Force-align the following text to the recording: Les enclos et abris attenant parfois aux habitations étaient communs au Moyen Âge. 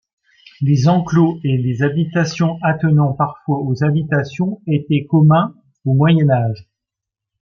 Les 0.61 0.87
enclos 0.87 1.39
et 1.43 1.77
abris 1.83 2.09
attenant 2.63 3.13
parfois 3.13 3.59
aux 3.61 3.83
habitations 3.83 4.59
étaient 4.65 5.05
communs 5.05 5.53
au 5.85 5.93
Moyen 5.93 6.27
Âge. 6.31 6.67